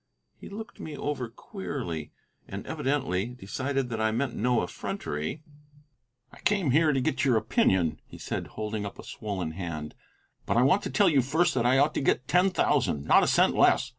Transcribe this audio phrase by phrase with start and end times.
[0.35, 2.11] He looked me over queerly,
[2.47, 5.43] and evidently decided that I meant no effrontery.
[6.31, 9.93] "I came here to get your opinion," he said, holding up a swollen hand,
[10.47, 13.21] "but I want to tell you first that I ought to get ten thousand, not
[13.21, 13.89] a cent less.